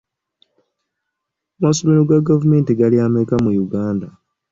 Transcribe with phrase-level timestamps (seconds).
[1.57, 4.07] Amasomero ga gavumenti gali ameka mu Uganda?